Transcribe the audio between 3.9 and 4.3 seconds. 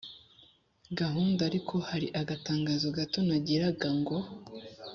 ngo